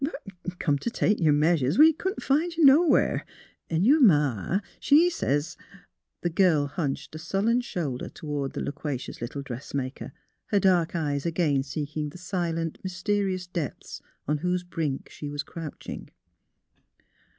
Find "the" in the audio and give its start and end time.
6.23-6.31, 8.53-8.61, 12.09-12.17